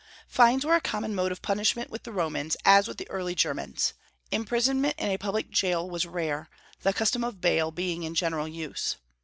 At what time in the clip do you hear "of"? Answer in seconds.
1.31-1.43, 7.23-7.39